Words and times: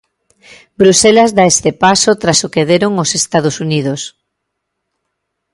Bruxelas 0.81 1.29
da 1.37 1.43
este 1.53 1.71
paso 1.83 2.11
tras 2.21 2.39
o 2.47 2.51
que 2.53 2.67
deron 2.71 2.93
os 3.03 3.09
Estados 3.21 3.55
Unidos. 3.65 4.01